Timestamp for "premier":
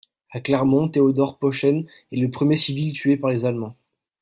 2.31-2.55